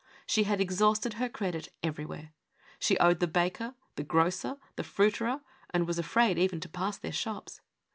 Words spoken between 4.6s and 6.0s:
the fruiterer, and was